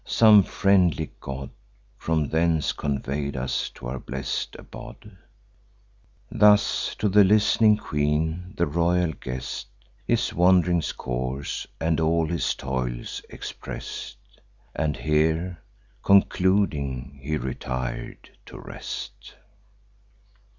Some 0.03 0.41
friendly 0.41 1.11
god 1.19 1.51
From 1.95 2.29
thence 2.29 2.71
convey'd 2.73 3.37
us 3.37 3.69
to 3.75 3.85
your 3.85 3.99
blest 3.99 4.55
abode." 4.57 5.15
Thus, 6.31 6.95
to 6.95 7.07
the 7.07 7.23
list'ning 7.23 7.77
queen, 7.77 8.55
the 8.57 8.65
royal 8.65 9.11
guest 9.13 9.67
His 10.07 10.33
wand'ring 10.33 10.81
course 10.97 11.67
and 11.79 11.99
all 11.99 12.25
his 12.25 12.55
toils 12.55 13.21
express'd; 13.29 14.17
And 14.75 14.97
here 14.97 15.59
concluding, 16.01 17.19
he 17.21 17.37
retir'd 17.37 18.27
to 18.47 18.57
rest. 18.59 19.35